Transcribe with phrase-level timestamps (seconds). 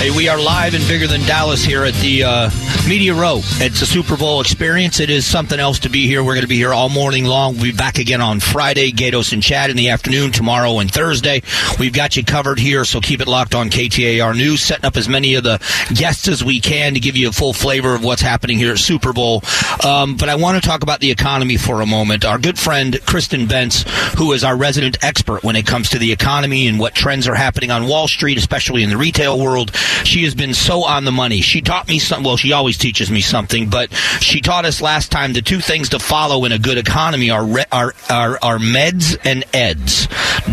[0.00, 2.50] Hey, we are live and bigger than Dallas here at the uh,
[2.88, 3.40] Media Row.
[3.60, 4.98] It's a Super Bowl experience.
[4.98, 6.24] It is something else to be here.
[6.24, 7.56] We're going to be here all morning long.
[7.56, 11.42] We'll be back again on Friday, Gaydos and Chad in the afternoon, tomorrow and Thursday.
[11.78, 15.06] We've got you covered here, so keep it locked on KTAR News, setting up as
[15.06, 15.58] many of the
[15.94, 18.78] guests as we can to give you a full flavor of what's happening here at
[18.78, 19.42] Super Bowl.
[19.84, 22.24] Um, but I want to talk about the economy for a moment.
[22.24, 23.86] Our good friend Kristen Bentz,
[24.16, 27.34] who is our resident expert when it comes to the economy and what trends are
[27.34, 29.72] happening on Wall Street, especially in the retail world,
[30.04, 31.40] she has been so on the money.
[31.40, 32.22] She taught me some.
[32.22, 35.90] Well, she always teaches me something, but she taught us last time the two things
[35.90, 40.08] to follow in a good economy are re- are, are, are meds and eds,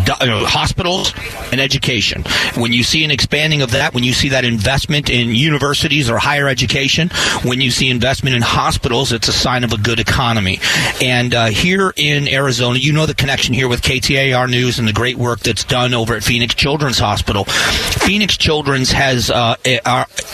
[0.07, 1.13] hospitals
[1.51, 2.23] and education.
[2.55, 6.17] When you see an expanding of that, when you see that investment in universities or
[6.17, 7.09] higher education,
[7.43, 10.59] when you see investment in hospitals, it's a sign of a good economy.
[11.01, 14.93] And uh, here in Arizona, you know the connection here with KTAR News and the
[14.93, 17.43] great work that's done over at Phoenix Children's Hospital.
[17.45, 19.55] Phoenix Children's has uh,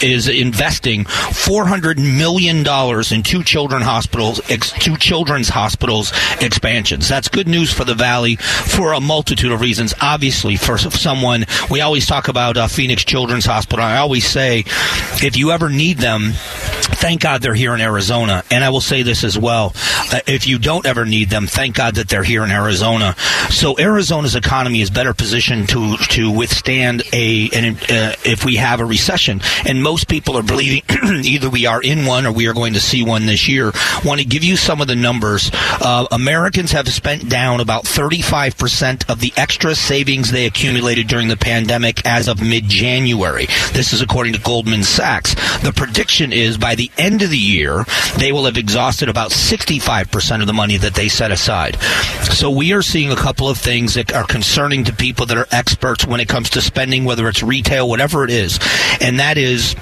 [0.02, 7.08] is investing four hundred million dollars in two children hospitals, ex, two children's hospitals expansions.
[7.08, 9.94] That's good news for the valley for a multitude of reasons.
[10.02, 13.84] Obviously, for someone we always talk about uh, Phoenix Children's Hospital.
[13.84, 14.60] I always say,
[15.24, 18.44] if you ever need them, thank God they're here in Arizona.
[18.52, 19.74] And I will say this as well:
[20.12, 23.16] uh, if you don't ever need them, thank God that they're here in Arizona.
[23.50, 28.80] So Arizona's economy is better positioned to to withstand a an, uh, if we have
[28.80, 29.42] a recession.
[29.66, 30.84] And most people are believing
[31.24, 33.72] either we are in one or we are going to see one this year.
[34.04, 35.50] Want to give you some of the numbers.
[35.54, 41.38] Uh, Americans have spent down about 35% of the extra savings they accumulated during the
[41.38, 43.46] pandemic as of mid January.
[43.72, 45.36] This is according to Goldman Sachs.
[45.62, 47.86] The prediction is by the end of the year,
[48.18, 51.76] they will have exhausted about 65% of the money that they set aside.
[52.32, 55.48] So we are seeing a couple of things that are concerning to people that are
[55.52, 58.58] experts when it comes to spending, whether it's retail, whatever it is.
[59.02, 59.76] And that is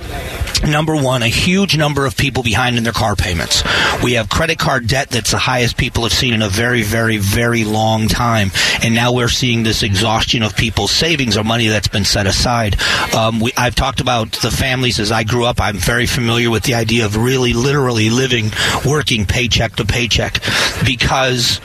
[0.64, 3.64] number one, a huge number of people behind in their car payments.
[4.04, 7.18] We have credit card debt that's the highest people have seen in a very, very,
[7.18, 8.52] very long time.
[8.84, 12.80] And now we're seeing this exhaustion of people's savings or money that's been set aside.
[13.14, 15.60] Um, we, I've talked about the families as I grew up.
[15.60, 18.52] I'm very familiar with the idea of really, literally living,
[18.86, 20.42] working paycheck to paycheck
[20.86, 21.60] because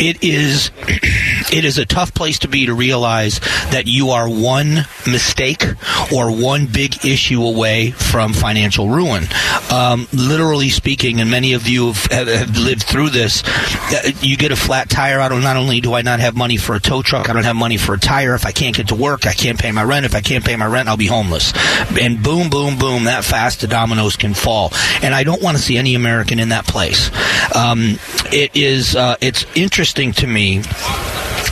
[0.00, 0.70] it is
[1.52, 3.40] it is a tough place to be to realize
[3.70, 5.64] that you are one mistake
[6.12, 9.24] or one big issue away from financial ruin.
[9.70, 14.52] Um, literally speaking, and many of you have, have, lived through this, uh, you get
[14.52, 15.20] a flat tire.
[15.20, 15.42] I don't.
[15.42, 17.76] Not only do I not have money for a tow truck, I don't have money
[17.76, 18.34] for a tire.
[18.34, 20.06] If I can't get to work, I can't pay my rent.
[20.06, 21.52] If I can't pay my rent, I'll be homeless.
[22.00, 24.72] And boom, boom, boom, that fast the dominoes can fall.
[25.02, 27.10] And I don't want to see any American in that place.
[27.54, 27.98] Um,
[28.32, 28.96] it is.
[28.96, 30.62] Uh, it's interesting to me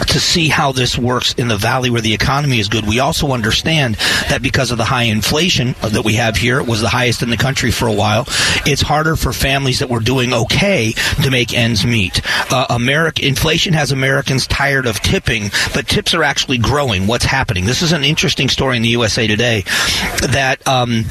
[0.08, 2.86] to see how this works in the valley where the economy is good.
[2.86, 3.96] We also understand
[4.28, 7.30] that because of the high inflation that we have here, it was the highest in
[7.30, 8.24] the country for a while.
[8.66, 10.92] It's harder for families that were doing okay
[11.22, 12.20] to make ends meet.
[12.52, 17.06] Uh, America, inflation has Americans tired of tipping, but tips are actually growing.
[17.06, 17.64] What's happening?
[17.66, 19.64] This is an interesting story in the USA Today
[20.20, 20.66] that.
[20.66, 21.04] Um,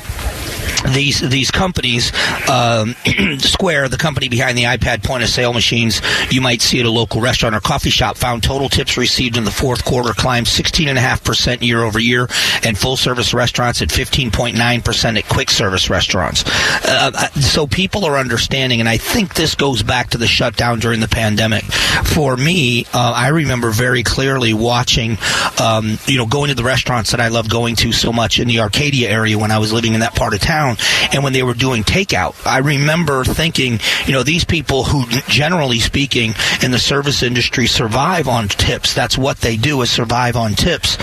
[0.93, 2.11] these these companies,
[2.49, 2.95] um,
[3.39, 6.01] Square, the company behind the iPad point of sale machines,
[6.31, 9.43] you might see at a local restaurant or coffee shop, found total tips received in
[9.43, 12.27] the fourth quarter climbed 16.5% year over year,
[12.63, 16.43] and full service restaurants at 15.9% at quick service restaurants.
[16.85, 20.99] Uh, so people are understanding, and I think this goes back to the shutdown during
[20.99, 21.63] the pandemic.
[21.63, 25.17] For me, uh, I remember very clearly watching,
[25.61, 28.47] um, you know, going to the restaurants that I love going to so much in
[28.47, 30.74] the Arcadia area when I was living in that part of town
[31.13, 32.35] and when they were doing takeout.
[32.45, 38.27] I remember thinking, you know, these people who, generally speaking, in the service industry survive
[38.27, 38.93] on tips.
[38.93, 40.97] That's what they do is survive on tips,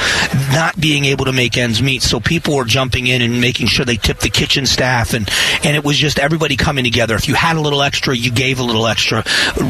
[0.53, 2.03] not being able to make ends meet.
[2.03, 5.29] So people were jumping in and making sure they tipped the kitchen staff, and
[5.65, 7.15] and it was just everybody coming together.
[7.15, 9.25] If you had a little extra, you gave a little extra,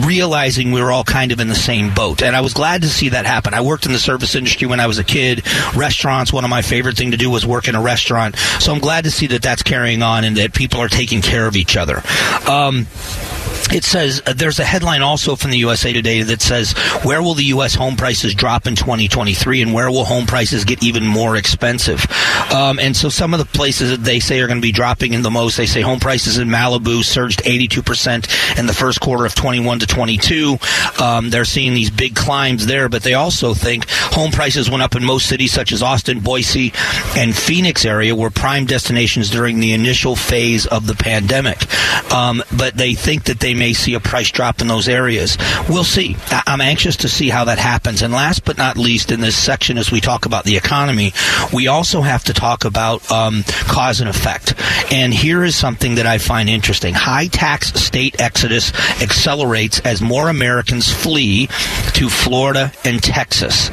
[0.06, 2.23] realizing we were all kind of in the same boat.
[2.23, 3.55] And I was glad to see that happen.
[3.55, 5.47] I worked in the service industry when I was a kid.
[5.77, 8.37] Restaurants, one of my favorite thing to do was work in a restaurant.
[8.61, 11.49] So I'm glad to see that that's carrying on and that people are taking care
[11.49, 12.00] of each other.
[12.49, 12.87] Um,
[13.73, 16.73] it says uh, there's a headline also from the USA Today that says
[17.03, 17.75] where will the U.S.
[17.75, 22.07] home prices drop in 2023 and where will home prices get even more expensive?
[22.53, 25.15] Um, and so some of the places that they say are going to be dropping
[25.15, 29.27] in the most, they say home prices in Malibu surged 82% in the first quarter
[29.27, 30.59] of 21 to 22.
[31.01, 34.95] Um, they're seeing these big climbs there, but they also think home prices went up
[34.95, 36.73] in most cities such as Austin, Boise,
[37.17, 41.59] and Phoenix area were prime destinations during the the initial phase of the pandemic.
[42.13, 45.38] Um, but they think that they may see a price drop in those areas.
[45.69, 46.17] We'll see.
[46.31, 48.03] I'm anxious to see how that happens.
[48.03, 51.12] And last but not least, in this section, as we talk about the economy,
[51.53, 54.55] we also have to talk about um, cause and effect.
[54.91, 56.93] And here is something that I find interesting.
[56.93, 61.47] High tax state exodus accelerates as more Americans flee
[61.94, 63.70] to Florida and Texas.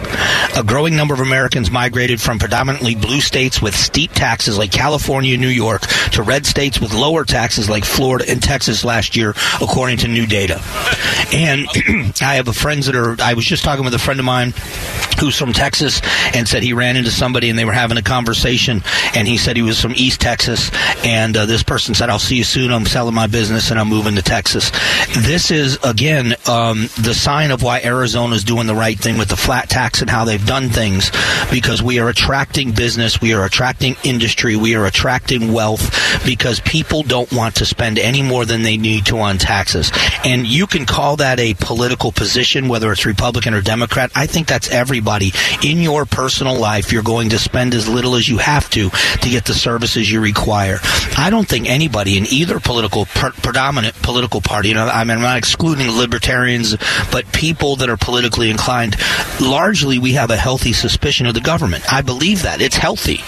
[0.55, 5.35] A growing number of Americans migrated from predominantly blue states with steep taxes like California
[5.35, 9.97] New York to red states with lower taxes like Florida and Texas last year, according
[9.97, 10.61] to new data.
[11.33, 11.67] And
[12.21, 14.53] I have a friends that are, I was just talking with a friend of mine
[15.19, 16.01] who's from Texas
[16.33, 18.81] and said he ran into somebody and they were having a conversation
[19.15, 20.71] and he said he was from East Texas
[21.03, 23.89] and uh, this person said I'll see you soon I'm selling my business and I'm
[23.89, 24.71] moving to Texas
[25.17, 29.27] this is again um, the sign of why Arizona is doing the right thing with
[29.27, 31.11] the flat tax and how they've done things
[31.51, 35.89] because we are attracting business we are attracting industry we are attracting wealth
[36.25, 39.91] because people don't want to spend any more than they need to on taxes.
[40.23, 44.11] And you can call that a political position whether it's Republican or Democrat.
[44.15, 45.31] I think that's everybody.
[45.63, 49.29] In your personal life you're going to spend as little as you have to to
[49.29, 50.79] get the services you require.
[51.17, 55.17] I don't think anybody in either political per- predominant political party, you know, I mean,
[55.17, 56.77] I'm not excluding libertarians,
[57.11, 58.95] but people that are politically inclined,
[59.41, 61.91] largely we have a healthy suspicion of the government.
[61.91, 62.61] I believe that.
[62.61, 63.21] It's healthy,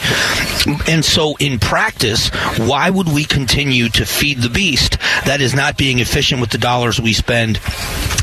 [0.87, 2.29] and so in practice,
[2.67, 6.57] why would we continue to feed the beast that is not being efficient with the
[6.57, 7.59] dollars we spend?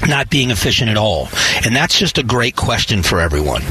[0.07, 1.29] Not being efficient at all.
[1.65, 3.63] And that's just a great question for everyone.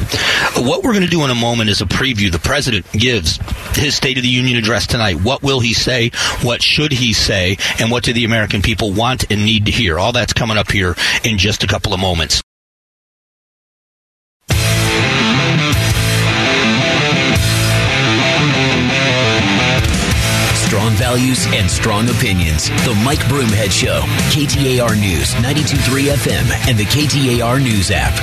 [0.57, 2.31] What we're going to do in a moment is a preview.
[2.31, 3.37] The president gives
[3.75, 5.21] his State of the Union address tonight.
[5.21, 6.11] What will he say?
[6.41, 7.57] What should he say?
[7.79, 9.97] And what do the American people want and need to hear?
[9.97, 12.41] All that's coming up here in just a couple of moments.
[20.77, 22.69] Strong values and strong opinions.
[22.85, 24.01] The Mike Broomhead Show.
[24.29, 28.13] KTAR News, 92.3 FM, and the KTAR News app.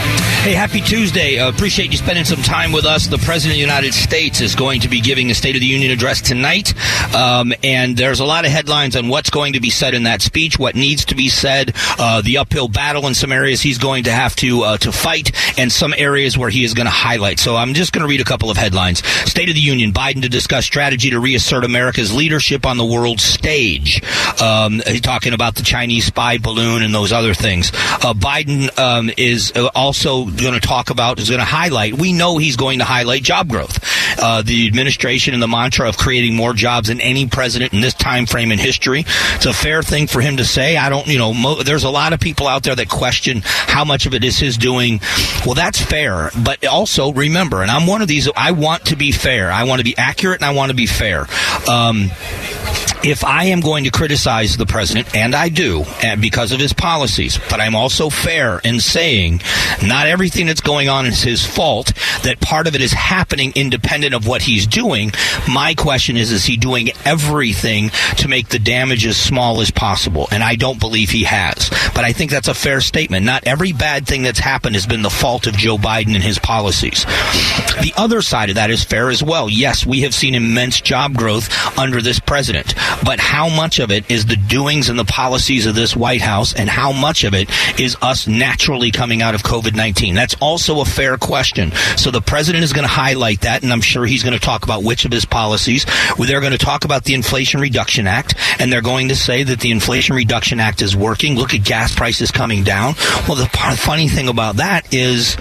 [0.45, 1.41] Hey, happy Tuesday.
[1.41, 3.09] Uh, appreciate you spending some time with us.
[3.09, 5.67] The President of the United States is going to be giving a State of the
[5.67, 6.73] Union address tonight.
[7.13, 10.23] Um, and there's a lot of headlines on what's going to be said in that
[10.23, 14.05] speech, what needs to be said, uh, the uphill battle in some areas he's going
[14.05, 17.41] to have to, uh, to fight, and some areas where he is going to highlight.
[17.41, 19.05] So I'm just going to read a couple of headlines.
[19.29, 23.21] State of the Union, Biden to discuss strategy to reassert America's leadership on the world
[23.21, 24.03] stage.
[24.41, 27.71] Um, he's talking about the Chinese spy balloon and those other things.
[27.75, 32.39] Uh, Biden um, is also going to talk about, is going to highlight, we know
[32.39, 33.79] he's going to highlight job growth.
[34.19, 37.95] Uh, the administration and the mantra of creating more jobs than any president in this
[37.95, 39.05] time frame in history.
[39.35, 40.77] It's a fair thing for him to say.
[40.77, 43.85] I don't, you know, mo- there's a lot of people out there that question how
[43.85, 45.01] much of it is his doing.
[45.45, 46.31] Well, that's fair.
[46.45, 49.51] But also remember, and I'm one of these, I want to be fair.
[49.51, 51.27] I want to be accurate and I want to be fair.
[51.69, 56.21] Um, Thank you if I am going to criticize the president, and I do, and
[56.23, 59.43] because of his policies, but I'm also fair in saying
[59.83, 61.93] not everything that's going on is his fault,
[62.23, 65.13] that part of it is happening independent of what he's doing.
[65.49, 70.27] My question is, is he doing everything to make the damage as small as possible?
[70.31, 71.69] And I don't believe he has.
[71.95, 73.27] But I think that's a fair statement.
[73.27, 76.39] Not every bad thing that's happened has been the fault of Joe Biden and his
[76.39, 77.05] policies.
[77.05, 79.51] The other side of that is fair as well.
[79.51, 82.75] Yes, we have seen immense job growth under this president.
[83.05, 86.55] But how much of it is the doings and the policies of this White House,
[86.55, 90.15] and how much of it is us naturally coming out of COVID 19?
[90.15, 91.73] That's also a fair question.
[91.97, 94.65] So the president is going to highlight that, and I'm sure he's going to talk
[94.65, 95.87] about which of his policies.
[96.19, 99.61] They're going to talk about the Inflation Reduction Act, and they're going to say that
[99.61, 101.37] the Inflation Reduction Act is working.
[101.37, 102.95] Look at gas prices coming down.
[103.29, 105.37] Well, the funny thing about that is,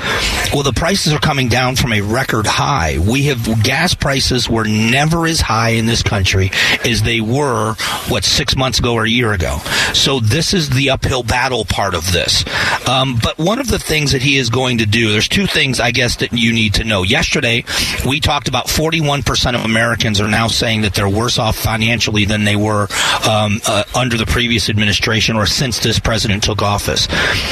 [0.53, 2.97] well, the prices are coming down from a record high.
[2.99, 6.51] We have gas prices were never as high in this country
[6.85, 7.75] as they were, were
[8.09, 9.59] what, six months ago or a year ago.
[9.93, 12.43] So this is the uphill battle part of this.
[12.87, 15.79] Um, but one of the things that he is going to do, there's two things
[15.79, 17.03] I guess that you need to know.
[17.03, 17.63] Yesterday,
[18.05, 22.43] we talked about 41% of Americans are now saying that they're worse off financially than
[22.43, 22.87] they were
[23.29, 27.07] um, uh, under the previous administration or since this president took office.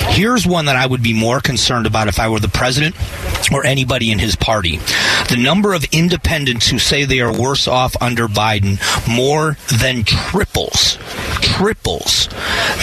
[0.10, 2.96] Here's one that I would be more concerned about if I were the president
[3.51, 4.77] or anybody in his party.
[5.29, 10.03] The number of independents who say they are worse off under Biden more than
[10.41, 10.98] triples.
[11.41, 12.27] Triples.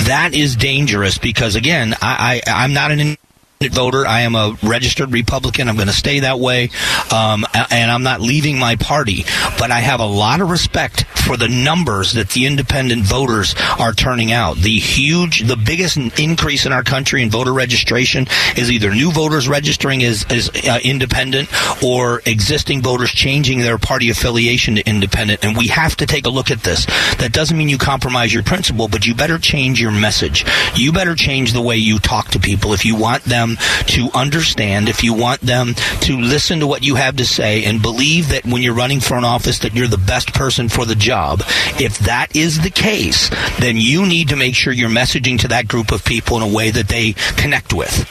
[0.07, 3.18] That is dangerous because, again, I, I, I'm not an
[3.67, 4.07] voter.
[4.07, 5.69] I am a registered Republican.
[5.69, 6.71] I'm going to stay that way,
[7.13, 9.25] um, and I'm not leaving my party.
[9.59, 13.93] But I have a lot of respect for the numbers that the independent voters are
[13.93, 14.59] turning out.
[14.59, 19.49] The huge, the biggest increase in our country in voter registration is either new voters
[19.49, 21.49] registering as, as uh, independent
[21.83, 25.45] or existing voters changing their party affiliation to independent.
[25.45, 26.87] And we have to take a look at this.
[27.17, 30.45] That doesn't mean you compromise your principle, but you better change your message.
[30.77, 34.89] You better change the way you talk to people if you want them to understand,
[34.89, 38.45] if you want them to listen to what you have to say and believe that
[38.45, 41.43] when you're running for an office that you're the best person for the job.
[41.81, 45.69] If that is the case, then you need to make sure you're messaging to that
[45.69, 48.09] group of people in a way that they connect with.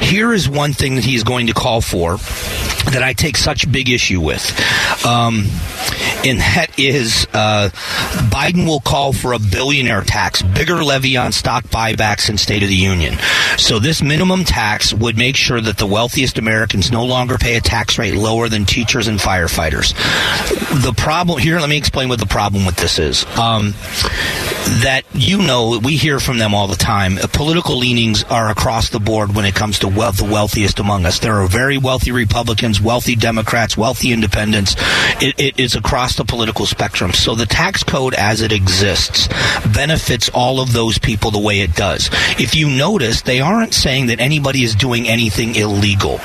[0.00, 2.16] Here is one thing that he's going to call for
[2.90, 4.44] that I take such big issue with.
[5.04, 5.46] Um,
[6.26, 7.70] and that is uh,
[8.30, 12.68] Biden will call for a billionaire tax, bigger levy on stock buybacks in State of
[12.68, 13.14] the Union.
[13.56, 17.60] So this minimum tax would make sure that the wealthiest Americans no longer pay a
[17.60, 19.94] tax rate lower than teachers and firefighters.
[20.82, 23.24] The problem here, let me explain what the problem with this is.
[23.38, 23.74] Um,
[24.82, 27.16] that you know, we hear from them all the time.
[27.32, 31.20] Political leanings are across the board when it comes to wealth, the wealthiest among us.
[31.20, 34.74] There are very wealthy Republicans, wealthy Democrats, wealthy independents.
[35.22, 37.12] It, it is across the political spectrum.
[37.12, 39.28] So the tax code as it exists
[39.74, 42.10] benefits all of those people the way it does.
[42.38, 46.20] If you notice, they aren't saying that anybody is doing anything illegal.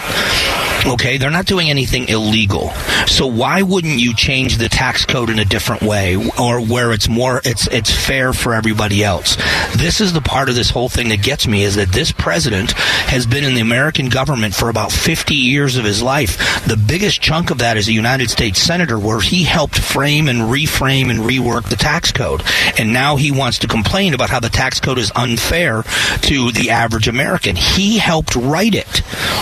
[0.85, 2.71] Okay, they're not doing anything illegal.
[3.05, 7.07] So why wouldn't you change the tax code in a different way or where it's
[7.07, 9.35] more it's it's fair for everybody else?
[9.75, 12.71] This is the part of this whole thing that gets me is that this president
[12.71, 16.65] has been in the American government for about 50 years of his life.
[16.65, 20.41] The biggest chunk of that is a United States senator where he helped frame and
[20.41, 22.43] reframe and rework the tax code.
[22.77, 25.83] And now he wants to complain about how the tax code is unfair
[26.21, 27.55] to the average American.
[27.55, 29.01] He helped write it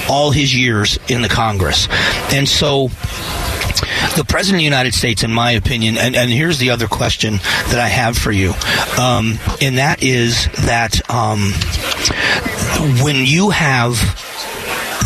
[0.10, 1.88] all his years in the Congress.
[2.34, 2.90] And so
[4.16, 7.38] the President of the United States, in my opinion, and, and here's the other question
[7.70, 8.54] that I have for you,
[8.98, 11.54] um, and that is that um,
[13.04, 13.98] when you have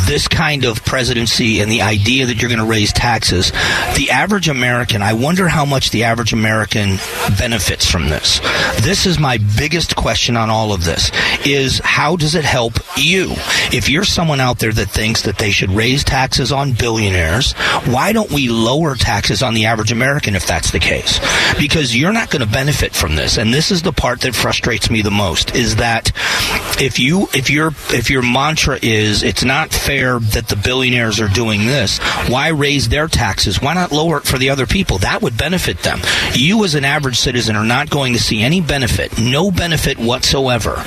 [0.05, 3.51] this kind of presidency and the idea that you're going to raise taxes,
[3.95, 6.98] the average American, I wonder how much the average American
[7.38, 8.39] benefits from this.
[8.81, 11.12] This is my biggest question on all of this
[11.45, 13.27] is how does it help you?
[13.72, 17.53] If you're someone out there that thinks that they should raise taxes on billionaires,
[17.86, 21.19] why don't we lower taxes on the average American if that's the case?
[21.57, 23.38] Because you're not going to benefit from this.
[23.38, 26.12] And this is the part that frustrates me the most is that
[26.81, 31.21] if you if your if your mantra is it's not fair fair that the billionaires
[31.21, 32.00] are doing this.
[32.27, 33.62] Why raise their taxes?
[33.62, 34.97] Why not lower it for the other people?
[35.00, 36.00] That would benefit them.
[36.33, 40.77] You, as an average citizen, are not going to see any benefit, no benefit whatsoever,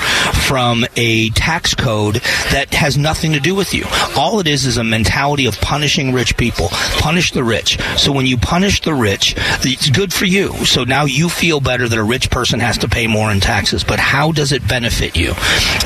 [0.48, 2.16] from a tax code
[2.50, 3.84] that has nothing to do with you.
[4.16, 6.68] All it is is a mentality of punishing rich people.
[6.98, 7.78] Punish the rich.
[7.96, 10.52] So when you punish the rich, it's good for you.
[10.64, 13.84] So now you feel better that a rich person has to pay more in taxes.
[13.84, 15.34] But how does it benefit you?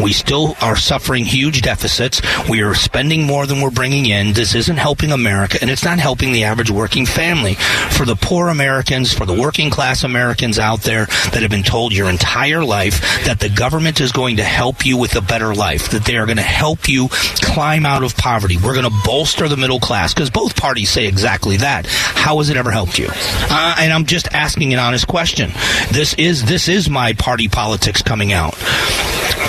[0.03, 2.23] We still are suffering huge deficits.
[2.49, 4.33] We are spending spending more than we're bringing in.
[4.35, 7.55] This isn't helping America, and it's not helping the average working family.
[7.55, 11.93] For the poor Americans, for the working class Americans out there that have been told
[11.93, 15.91] your entire life that the government is going to help you with a better life,
[15.91, 17.09] that they are going to help you
[17.43, 18.57] climb out of poverty.
[18.57, 21.87] We're going to bolster the middle class because both parties say exactly that.
[21.89, 23.09] How has it ever helped you?
[23.11, 25.51] Uh, and I'm just asking an honest question.
[25.91, 28.55] This is this is my party politics coming out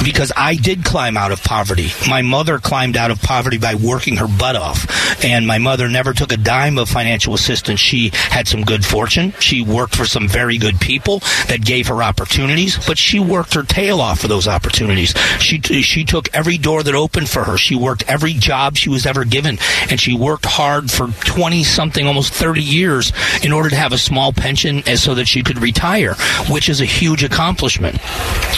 [0.03, 1.89] because I did climb out of poverty.
[2.07, 5.23] My mother climbed out of poverty by working her butt off.
[5.23, 7.79] And my mother never took a dime of financial assistance.
[7.79, 9.33] She had some good fortune.
[9.39, 13.63] She worked for some very good people that gave her opportunities, but she worked her
[13.63, 15.13] tail off for those opportunities.
[15.39, 17.57] She, she took every door that opened for her.
[17.57, 19.57] She worked every job she was ever given.
[19.89, 23.11] And she worked hard for 20 something, almost 30 years
[23.43, 26.15] in order to have a small pension so that she could retire,
[26.49, 27.99] which is a huge accomplishment.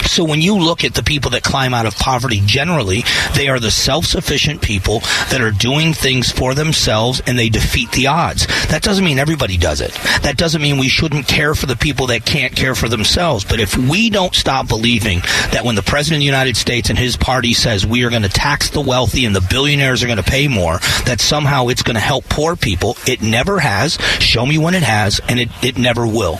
[0.06, 3.58] So when you look at the people that climb out of poverty generally, they are
[3.58, 8.46] the self sufficient people that are doing things for themselves and they defeat the odds.
[8.68, 9.92] That doesn't mean everybody does it.
[10.22, 13.44] That doesn't mean we shouldn't care for the people that can't care for themselves.
[13.44, 15.20] But if we don't stop believing
[15.52, 18.22] that when the President of the United States and his party says we are going
[18.22, 21.82] to tax the wealthy and the billionaires are going to pay more, that somehow it's
[21.82, 23.94] going to help poor people, it never has.
[24.20, 26.38] Show me when it has, and it, it never will.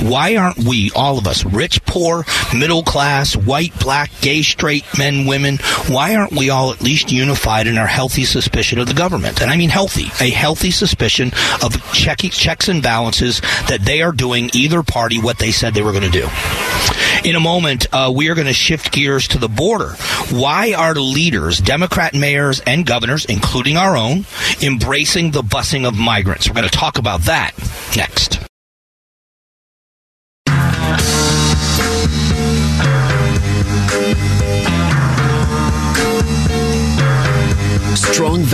[0.00, 2.24] Why aren't we, all of us, rich, poor,
[2.54, 5.58] middle class, white, black, gay, straight, men, women,
[5.88, 9.42] why aren't we all at least unified in our healthy suspicion of the government?
[9.42, 14.10] And I mean healthy, a healthy suspicion of check, checks and balances that they are
[14.10, 16.26] doing either party what they said they were going to do.
[17.28, 19.90] In a moment, uh, we are going to shift gears to the border,
[20.30, 24.24] Why are leaders, Democrat mayors and governors, including our own,
[24.62, 26.48] embracing the busing of migrants?
[26.48, 27.52] We're going to talk about that
[27.96, 28.23] next.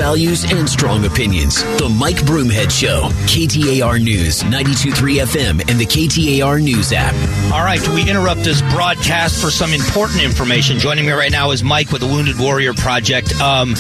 [0.01, 1.63] Values and strong opinions.
[1.77, 3.11] The Mike Broomhead Show.
[3.29, 7.13] KTAR News, 923 FM, and the KTAR News app.
[7.53, 10.79] All right, we interrupt this broadcast for some important information.
[10.79, 13.39] Joining me right now is Mike with the Wounded Warrior Project.
[13.43, 13.75] Um,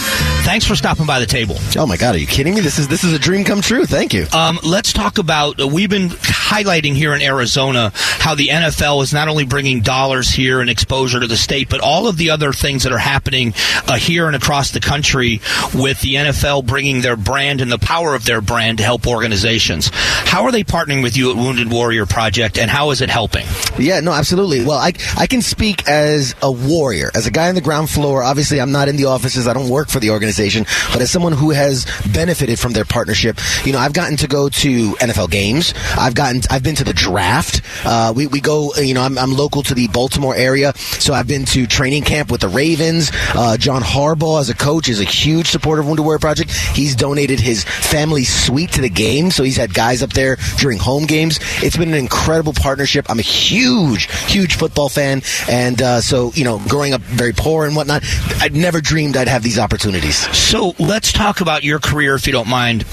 [0.44, 1.56] thanks for stopping by the table.
[1.74, 2.60] Oh my God, are you kidding me?
[2.60, 3.86] This is this is a dream come true.
[3.86, 4.26] Thank you.
[4.34, 5.58] Um, let's talk about.
[5.58, 10.28] Uh, we've been highlighting here in Arizona how the NFL is not only bringing dollars
[10.28, 13.54] here and exposure to the state, but all of the other things that are happening
[13.88, 15.40] uh, here and across the country
[15.74, 19.90] with the NFL bringing their brand and the power of their brand to help organizations.
[19.93, 23.47] How are they partnering with you at Wounded Warrior Project, and how is it helping?
[23.79, 24.64] Yeah, no, absolutely.
[24.64, 28.23] Well, I I can speak as a warrior, as a guy on the ground floor.
[28.23, 29.49] Obviously, I'm not in the offices.
[29.49, 33.38] I don't work for the organization, but as someone who has benefited from their partnership,
[33.64, 35.75] you know, I've gotten to go to NFL games.
[35.99, 37.62] I've gotten, I've been to the draft.
[37.85, 41.26] Uh, we we go, you know, I'm, I'm local to the Baltimore area, so I've
[41.26, 43.11] been to training camp with the Ravens.
[43.35, 46.50] Uh, John Harbaugh, as a coach, is a huge supporter of Wounded Warrior Project.
[46.50, 50.78] He's donated his family suite to the game, so he's had guys up there during
[50.78, 51.38] home games.
[51.62, 53.07] It's been an incredible partnership.
[53.09, 57.66] I'm a huge, huge football fan, and uh, so you know, growing up very poor
[57.66, 58.02] and whatnot,
[58.40, 60.16] I'd never dreamed I'd have these opportunities.
[60.37, 62.85] So let's talk about your career, if you don't mind,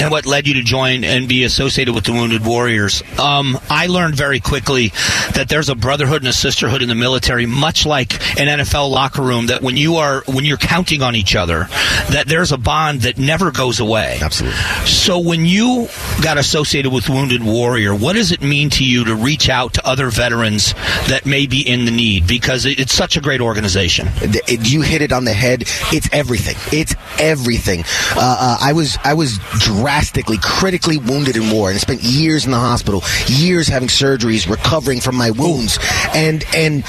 [0.00, 3.02] and what led you to join and be associated with the Wounded Warriors.
[3.18, 4.88] Um, I learned very quickly
[5.34, 9.22] that there's a brotherhood and a sisterhood in the military, much like an NFL locker
[9.22, 9.46] room.
[9.46, 11.64] That when you are when you're counting on each other,
[12.10, 14.18] that there's a bond that never goes away.
[14.20, 14.58] Absolutely.
[14.84, 15.86] So when you
[16.22, 19.86] got associated with Wounded Warrior, what does it mean to you to reach out to
[19.86, 20.74] other veterans
[21.06, 22.26] that may be in the need?
[22.26, 24.08] Because it's such a great organization.
[24.48, 25.62] You hit it on the head.
[25.92, 26.56] It's everything.
[26.76, 27.84] It's everything.
[28.16, 32.50] Uh, uh, I was I was drastically, critically wounded in war, and spent years in
[32.50, 35.78] the hospital, years having surgeries, recovering from my wounds,
[36.12, 36.82] and and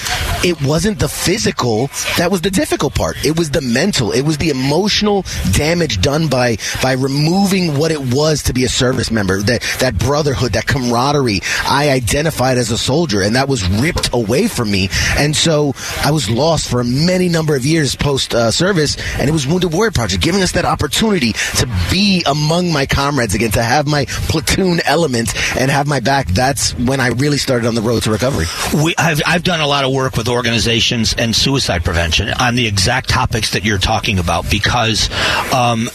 [0.44, 3.24] it wasn't the physical that was the difficult part.
[3.24, 4.12] It was the mental.
[4.12, 8.70] It was the emotional damage done by by removing what it was to be a
[8.70, 9.42] service member.
[9.42, 11.42] That that brotherhood, that camaraderie.
[11.66, 14.90] I identified as a soldier, and that was ripped away from me.
[15.18, 15.74] And so
[16.04, 19.74] I was lost for many number of years post uh, service, and it was Wounded
[19.74, 24.06] Warrior Project giving us that opportunity to be among my comrades again, to have my
[24.28, 26.28] platoon element and have my back.
[26.28, 28.46] That's when I really started on the road to recovery.
[28.84, 32.68] We, I've, I've done a lot of work with organizations and suicide prevention on the
[32.68, 35.10] exact topics that you're talking about because
[35.54, 35.90] um,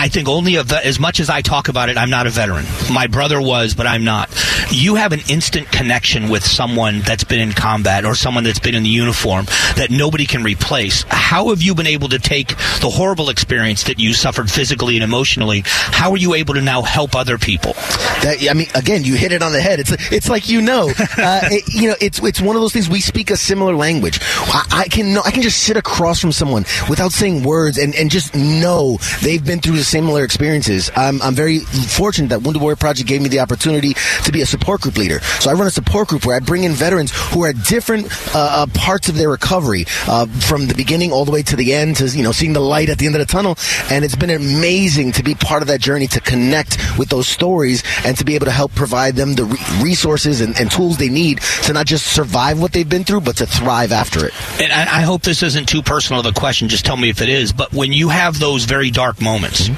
[0.00, 2.64] I think only a as much as I talk about it, I'm not a veteran.
[2.90, 4.30] My brother was, but I'm not.
[4.70, 8.74] You have an instant connection with someone that's been in combat or someone that's been
[8.74, 9.44] in the uniform
[9.76, 11.04] that nobody can replace.
[11.08, 12.48] How have you been able to take
[12.80, 15.64] the horrible experience that you suffered physically and emotionally?
[15.66, 17.74] How are you able to now help other people?
[18.22, 19.80] That I mean, again, you hit it on the head.
[19.80, 22.88] It's it's like you know, uh, it, you know, it's it's one of those things.
[22.88, 24.18] We speak a similar language.
[24.22, 27.94] I, I can know, I can just sit across from someone without saying words and,
[27.94, 30.90] and just know they've been through the similar experiences.
[30.94, 34.46] I'm I'm very fortunate that Wounded Warrior Project gave me the opportunity to be a
[34.46, 35.18] support group leader.
[35.40, 38.06] So I run a support group where I bring in veterans who are at different
[38.34, 41.74] uh, uh, parts of their recovery, uh, from the beginning all the way to the
[41.74, 43.56] end, to you know seeing the light at the end of the tunnel.
[43.90, 47.82] And it's been amazing to be part of that journey to connect with those stories
[48.04, 51.08] and to be able to help provide them the re- resources and, and tools they
[51.08, 54.32] need to not just survive what they've been through, but to thrive after it.
[54.60, 56.68] and I, I hope this isn't too personal of a question.
[56.68, 57.52] Just tell me if it is.
[57.52, 59.68] But when you have those very dark moments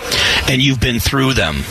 [0.49, 1.63] and you've been through them,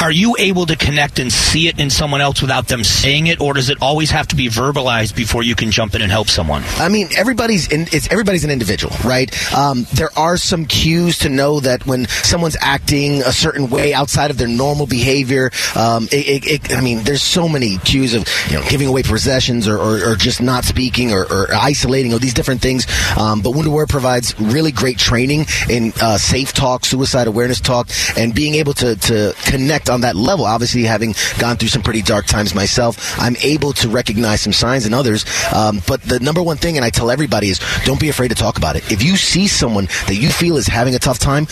[0.00, 3.40] are you able to connect and see it in someone else without them saying it,
[3.40, 6.28] or does it always have to be verbalized before you can jump in and help
[6.28, 6.62] someone?
[6.76, 9.30] I mean, everybody's in, it's everybody's an individual, right?
[9.54, 14.30] Um, there are some cues to know that when someone's acting a certain way outside
[14.30, 18.26] of their normal behavior, um, it, it, it, I mean, there's so many cues of
[18.48, 22.18] you know giving away possessions or, or, or just not speaking or, or isolating or
[22.18, 22.86] these different things.
[23.18, 27.69] Um, but Wounded Warrior provides really great training in uh, safe talk, suicide awareness talk,
[28.16, 30.44] and being able to to connect on that level.
[30.44, 34.86] Obviously, having gone through some pretty dark times myself, I'm able to recognize some signs
[34.86, 35.24] in others.
[35.54, 38.34] Um, but the number one thing, and I tell everybody, is don't be afraid to
[38.34, 38.90] talk about it.
[38.90, 41.46] If you see someone that you feel is having a tough time,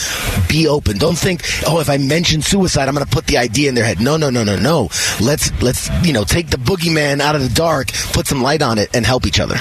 [0.48, 0.98] be open.
[0.98, 3.85] Don't think, oh, if I mention suicide, I'm going to put the idea in their
[3.85, 4.00] head.
[4.00, 4.88] No, no, no, no, no.
[5.20, 8.78] Let's let's you know take the boogeyman out of the dark, put some light on
[8.78, 9.59] it, and help each other.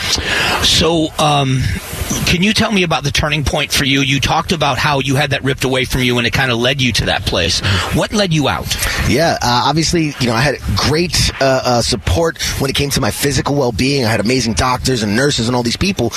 [0.63, 1.61] So, um,
[2.25, 4.01] can you tell me about the turning point for you?
[4.01, 6.57] You talked about how you had that ripped away from you and it kind of
[6.57, 7.59] led you to that place.
[7.95, 8.65] What led you out?
[9.09, 13.01] Yeah, uh, obviously, you know, I had great uh, uh, support when it came to
[13.01, 14.05] my physical well being.
[14.05, 16.11] I had amazing doctors and nurses and all these people.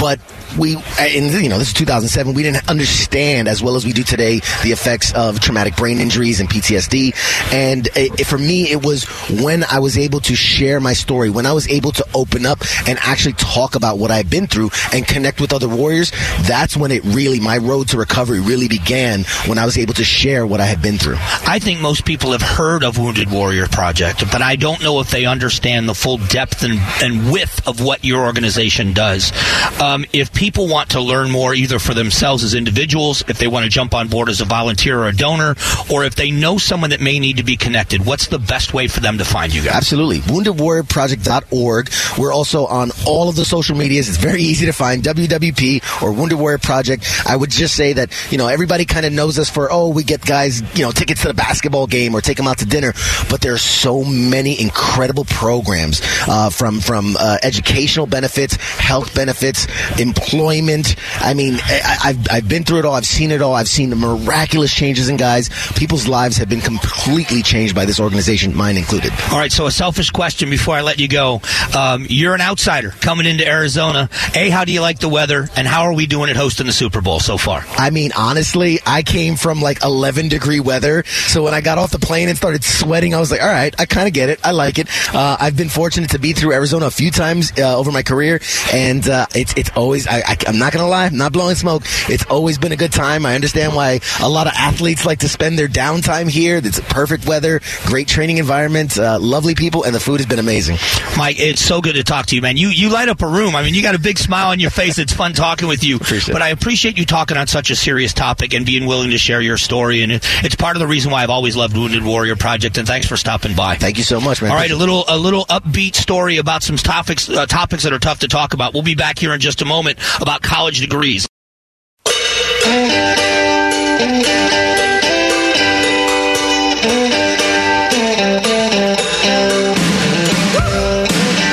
[0.00, 0.18] But
[0.58, 2.34] we, in you know, this is 2007.
[2.34, 6.40] We didn't understand as well as we do today the effects of traumatic brain injuries
[6.40, 7.14] and PTSD.
[7.52, 9.04] And it, for me, it was
[9.42, 12.60] when I was able to share my story, when I was able to open up
[12.86, 16.12] and actually talk about what I've been through and connect with other warriors.
[16.42, 20.04] That's when it really, my road to recovery really began when I was able to
[20.04, 21.16] share what I had been through.
[21.18, 25.10] I think most people have heard of Wounded Warrior Project, but I don't know if
[25.10, 29.32] they understand the full depth and, and width of what your organization does.
[29.80, 33.64] Um, if people want to learn more, either for themselves as individuals, if they want
[33.64, 35.54] to jump on board as a volunteer or a donor,
[35.90, 38.88] or if they know someone that may need to be connected, what's the best way
[38.88, 39.74] for them to find you guys?
[39.74, 40.20] Absolutely.
[40.20, 41.90] WoundedWarriorProject.org.
[42.18, 44.08] We're also on all of the social medias.
[44.08, 47.10] It's very easy to find WWP or Wounded Warrior Project.
[47.26, 50.04] I would just say that, you know, everybody kind of knows us for, oh, we
[50.04, 52.92] get guys, you know, tickets to the basketball game or take them out to dinner.
[53.30, 59.66] But there are so many incredible programs uh, from, from uh, educational benefits, health benefits,
[60.00, 60.96] employment.
[61.20, 62.94] I mean, I, I've, I've been through it all.
[62.94, 63.54] I've seen it all.
[63.54, 65.50] I've seen the miraculous changes in guys.
[65.74, 69.12] People's lives have been completely changed by this organization, mine included.
[69.30, 71.40] All right, so a selfish question before I let you go.
[71.76, 74.08] Um, you're an outsider coming into Arizona.
[74.34, 75.48] A, how do you like the weather?
[75.56, 77.64] And how are we doing at hosting the Super Bowl so far?
[77.76, 81.04] I mean, honestly, I came from like 11 degree weather.
[81.06, 83.74] So when I got off the plane and started sweating, I was like, all right,
[83.78, 84.40] I kind of get it.
[84.44, 84.88] I like it.
[85.14, 88.40] Uh, I've been fortunate to be through Arizona a few times uh, over my career.
[88.72, 91.56] And uh, it's, it's always, I, I, I'm not going to lie, I'm not blowing
[91.56, 91.82] smoke.
[92.08, 93.26] It's always been a good time.
[93.26, 96.60] I understand why a lot of athletes like to spend their downtime here.
[96.62, 100.76] It's perfect weather, great training environment, uh, lovely people, and the food has been amazing.
[101.16, 102.56] Mike, it's so good to talk to you, man.
[102.56, 103.56] You you light up a room.
[103.56, 104.98] I mean, you got a big smile on your face.
[104.98, 105.96] It's fun talking with you.
[105.96, 109.18] Appreciate but I appreciate you talking on such a serious topic and being willing to
[109.18, 110.02] share your story.
[110.02, 112.78] And it, it's part of the reason why I've always loved Wounded Warrior Project.
[112.78, 113.76] And thanks for stopping by.
[113.76, 114.50] Thank you so much, man.
[114.50, 117.98] All right, a little a little upbeat story about some topics uh, topics that are
[117.98, 118.74] tough to talk about.
[118.74, 121.28] We'll be back here in just a moment about college degrees.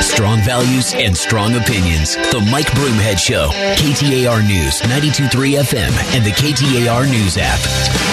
[0.01, 0.41] Strong
[0.81, 2.15] and strong opinions.
[2.15, 3.49] The Mike Broomhead Show.
[3.49, 7.59] KTAR News, 92.3 FM, and the KTAR News app.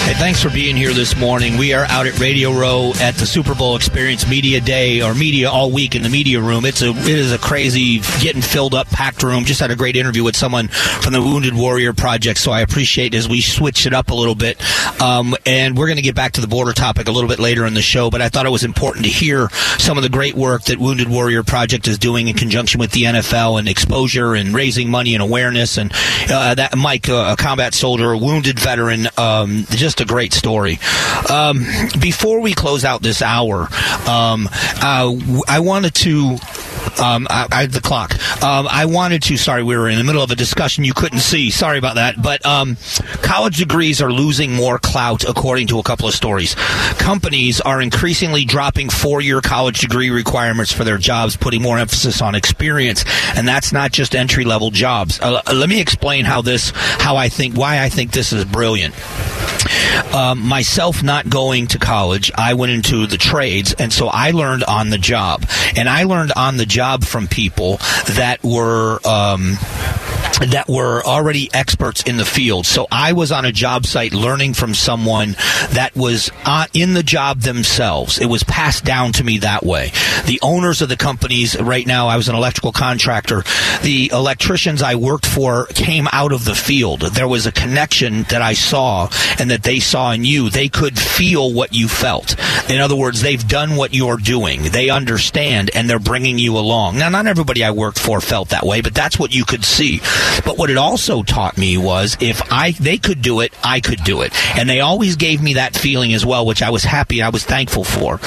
[0.05, 1.57] Hey, thanks for being here this morning.
[1.57, 5.49] We are out at Radio Row at the Super Bowl Experience Media Day or media
[5.49, 6.63] all week in the media room.
[6.63, 9.45] It's a it is a crazy, getting filled up, packed room.
[9.45, 13.15] Just had a great interview with someone from the Wounded Warrior Project, so I appreciate
[13.15, 14.61] as we switch it up a little bit.
[15.01, 17.65] Um, and we're going to get back to the border topic a little bit later
[17.65, 20.35] in the show, but I thought it was important to hear some of the great
[20.35, 24.53] work that Wounded Warrior Project is doing in conjunction with the NFL and exposure and
[24.53, 25.77] raising money and awareness.
[25.77, 25.91] And
[26.29, 30.79] uh, that Mike, uh, a combat soldier, a wounded veteran, um, just a great story.
[31.29, 31.65] Um,
[31.99, 33.67] before we close out this hour,
[34.07, 35.13] um, uh,
[35.47, 36.37] I wanted to.
[37.01, 38.13] Um, I, I, the clock.
[38.43, 39.37] Um, I wanted to.
[39.37, 41.49] Sorry, we were in the middle of a discussion you couldn't see.
[41.49, 42.21] Sorry about that.
[42.21, 42.77] But um,
[43.21, 46.55] college degrees are losing more clout, according to a couple of stories.
[46.97, 52.35] Companies are increasingly dropping four-year college degree requirements for their jobs, putting more emphasis on
[52.35, 52.48] experience,
[53.35, 55.19] and that's not just entry-level jobs.
[55.19, 58.95] Uh, let me explain how this, how I think, why I think this is brilliant.
[60.13, 64.63] Um, myself not going to college, I went into the trades, and so I learned
[64.63, 67.77] on the job, and I learned on the job from people
[68.15, 68.99] that were.
[69.05, 69.57] Um,
[70.47, 72.65] that were already experts in the field.
[72.65, 75.35] So I was on a job site learning from someone
[75.71, 78.19] that was uh, in the job themselves.
[78.19, 79.91] It was passed down to me that way.
[80.25, 83.43] The owners of the companies, right now, I was an electrical contractor.
[83.83, 87.01] The electricians I worked for came out of the field.
[87.01, 90.49] There was a connection that I saw and that they saw in you.
[90.49, 92.35] They could feel what you felt.
[92.69, 94.63] In other words, they've done what you're doing.
[94.63, 96.97] They understand and they're bringing you along.
[96.97, 99.99] Now, not everybody I worked for felt that way, but that's what you could see.
[100.45, 104.03] But what it also taught me was if I they could do it, I could
[104.03, 104.33] do it.
[104.57, 107.43] And they always gave me that feeling as well, which I was happy, I was
[107.43, 108.19] thankful for.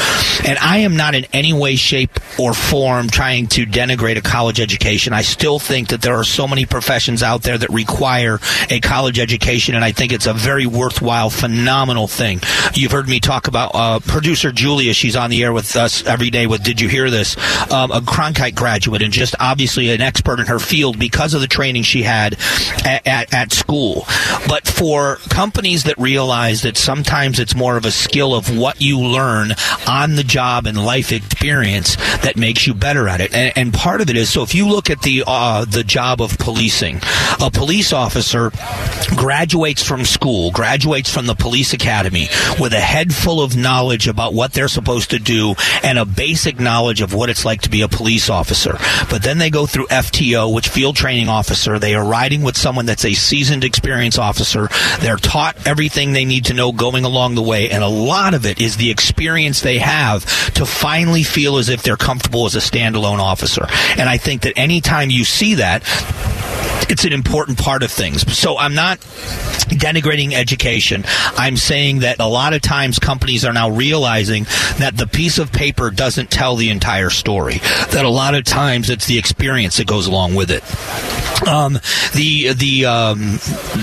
[0.47, 4.61] And I am not in any way, shape, or form trying to denigrate a college
[4.61, 5.13] education.
[5.13, 9.19] I still think that there are so many professions out there that require a college
[9.19, 12.41] education, and I think it's a very worthwhile, phenomenal thing.
[12.75, 14.95] You've heard me talk about uh, producer Julia.
[14.95, 17.37] She's on the air with us every day with Did You Hear This?
[17.71, 21.47] Um, a Cronkite graduate and just obviously an expert in her field because of the
[21.47, 22.37] training she had
[22.85, 24.07] at, at, at, school.
[24.49, 28.99] But for companies that realize that sometimes it's more of a skill of what you
[28.99, 29.53] learn
[29.87, 33.35] on the job and life experience that makes you better at it.
[33.35, 36.21] And, and part of it is so if you look at the uh, the job
[36.23, 37.01] of policing,
[37.41, 38.51] a police officer
[39.17, 42.29] graduates from school, graduates from the police academy
[42.59, 46.59] with a head full of knowledge about what they're supposed to do and a basic
[46.59, 48.79] knowledge of what it's like to be a police officer.
[49.11, 52.87] But then they go through FTO, which field training officer They are riding with someone
[52.87, 54.69] that's a seasoned, experienced officer.
[55.01, 58.47] They're taught everything they need to know going along the way, and a lot of
[58.47, 62.61] it is the experience they have to finally feel as if they're comfortable as a
[62.61, 63.67] standalone officer.
[63.99, 65.83] And I think that anytime you see that,
[66.91, 68.31] it's an important part of things.
[68.37, 71.05] So I'm not denigrating education.
[71.37, 74.45] I'm saying that a lot of times companies are now realizing
[74.79, 77.59] that the piece of paper doesn't tell the entire story.
[77.91, 80.63] That a lot of times it's the experience that goes along with it.
[81.49, 81.75] Um,
[82.15, 83.19] the the um,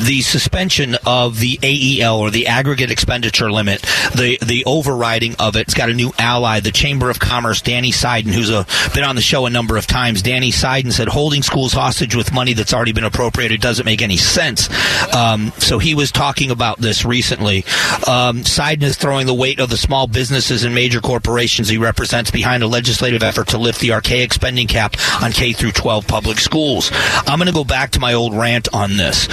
[0.05, 3.81] the suspension of the AEL or the aggregate expenditure limit,
[4.15, 7.91] the the overriding of it, it's got a new ally, the Chamber of Commerce, Danny
[7.91, 10.21] Seiden, who's a, been on the show a number of times.
[10.21, 14.01] Danny Seiden said holding schools hostage with money that's already been appropriated It doesn't make
[14.01, 14.69] any sense.
[15.13, 17.59] Um, so he was talking about this recently.
[18.07, 22.31] Um, Seiden is throwing the weight of the small businesses and major corporations he represents
[22.31, 26.39] behind a legislative effort to lift the archaic spending cap on K through 12 public
[26.39, 26.91] schools.
[27.27, 29.27] I'm going to go back to my old rant on this.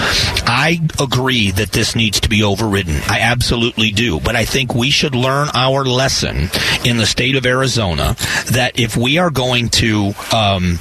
[0.47, 3.01] I agree that this needs to be overridden.
[3.07, 4.19] I absolutely do.
[4.19, 6.49] But I think we should learn our lesson
[6.85, 8.15] in the state of Arizona
[8.51, 10.79] that if we are going to um,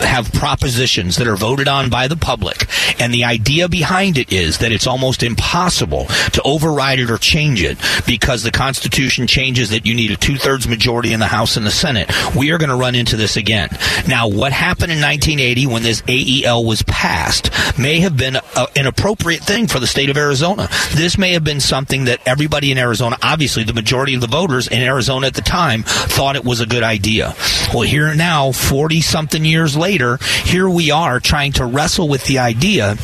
[0.00, 2.66] have propositions that are voted on by the public,
[3.00, 7.62] and the idea behind it is that it's almost impossible to override it or change
[7.62, 11.56] it because the Constitution changes that you need a two thirds majority in the House
[11.56, 13.68] and the Senate, we are going to run into this again.
[14.08, 18.86] Now, what happened in 1980 when this AEL was passed may have been a, an
[18.86, 20.68] appropriate thing for the state of Arizona.
[20.94, 24.68] This may have been something that everybody in Arizona, obviously the majority of the voters
[24.68, 27.34] in Arizona at the time, thought it was a good idea.
[27.72, 32.38] Well, here now, 40 something years later, here we are trying to wrestle with the
[32.38, 32.96] idea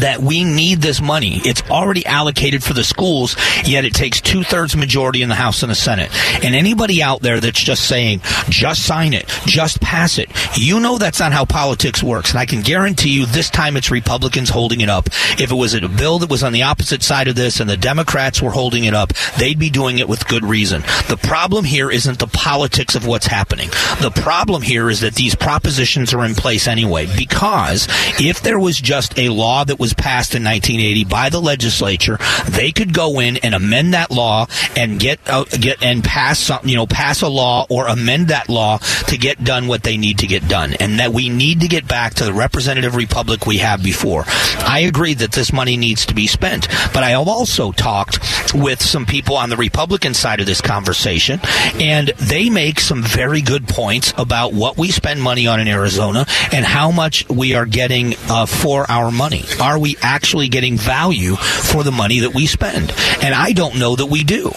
[0.00, 1.40] that we need this money.
[1.44, 5.62] It's already allocated for the schools, yet it takes two thirds majority in the House
[5.62, 6.10] and the Senate.
[6.44, 10.98] And anybody out there that's just saying, just sign it, just pass it, you know
[10.98, 12.30] that's not how politics works.
[12.30, 15.08] And I can guarantee you this time it's Republicans holding it up.
[15.38, 17.76] If it was a bill that was on the opposite side of this and the
[17.76, 20.82] Democrats were holding it up, they'd be doing it with good reason.
[21.08, 23.68] The problem here isn't the politics of what's happening.
[24.00, 27.06] The problem here is that these propositions are in place anyway.
[27.16, 27.88] Because
[28.18, 32.72] if there was just a law that was passed in 1980 by the legislature, they
[32.72, 36.76] could go in and amend that law and get uh, get and pass something, you
[36.76, 40.26] know, pass a law or amend that law to get done what they need to
[40.26, 43.82] get done, and that we need to get back to the representative republic we have
[43.82, 44.24] before.
[44.26, 48.18] I agree that this money needs to be spent, but I have also talked
[48.54, 51.40] with some people on the Republican side of this conversation,
[51.80, 56.26] and they make some very good points about what we spend money on in Arizona
[56.52, 59.44] and how much we are getting uh, for our money.
[59.60, 62.90] Are we actually getting value for the money that we spend?
[63.22, 64.52] And I don't know that we do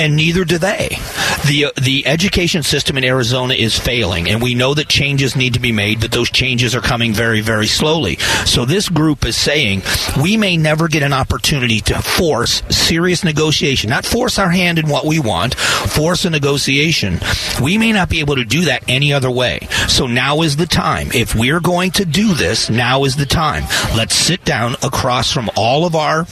[0.00, 0.98] and neither do they.
[1.46, 5.54] the uh, The education system in Arizona is failing, and we know that changes need
[5.54, 8.16] to be made, but those changes are coming very, very slowly.
[8.46, 9.82] So this group is saying
[10.20, 14.88] we may never get an opportunity to force serious negotiation, not force our hand in
[14.88, 17.20] what we want, force a negotiation.
[17.62, 19.68] We may not be able to do that any other way.
[19.88, 21.08] So now is the time.
[21.12, 23.64] If we're going to do this, now is the time.
[23.94, 26.24] Let's sit down across from all of our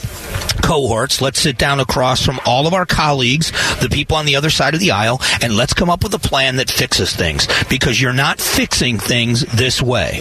[0.61, 1.21] cohorts.
[1.21, 4.73] Let's sit down across from all of our colleagues, the people on the other side
[4.73, 8.13] of the aisle, and let's come up with a plan that fixes things because you're
[8.13, 10.19] not fixing things this way.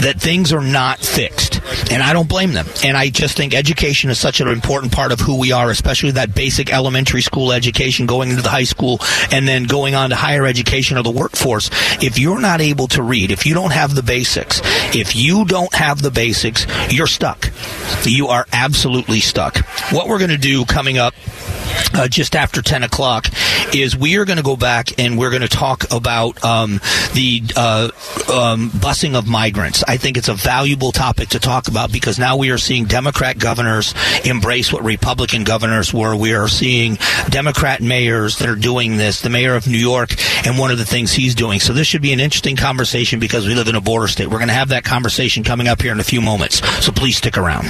[0.00, 1.60] That things are not fixed.
[1.90, 2.66] And I don't blame them.
[2.84, 6.12] And I just think education is such an important part of who we are, especially
[6.12, 9.00] that basic elementary school education going into the high school
[9.32, 11.70] and then going on to higher education or the workforce.
[12.02, 14.60] If you're not able to read, if you don't have the basics,
[14.94, 17.50] if you don't have the basics, you're stuck.
[18.04, 19.58] You are absolutely stuck.
[19.90, 21.14] What we're going to do coming up
[21.94, 23.26] uh, just after 10 o'clock
[23.74, 26.80] is we are going to go back and we're going to talk about um,
[27.14, 27.90] the uh,
[28.32, 29.82] um, busing of migrants.
[29.86, 33.38] I think it's a valuable topic to talk about because now we are seeing Democrat
[33.38, 36.16] governors embrace what Republican governors were.
[36.16, 36.98] We are seeing
[37.30, 40.14] Democrat mayors that are doing this, the mayor of New York,
[40.46, 41.60] and one of the things he's doing.
[41.60, 44.28] So this should be an interesting conversation because we live in a border state.
[44.28, 46.66] We're going to have that conversation coming up here in a few moments.
[46.84, 47.66] So please stick around.